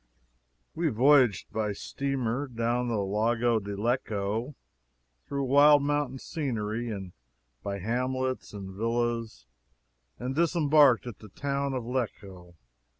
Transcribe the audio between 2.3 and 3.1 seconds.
down the